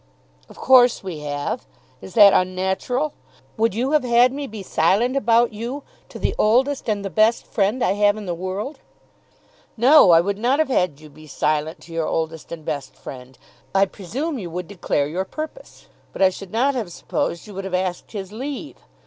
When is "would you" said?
3.55-3.91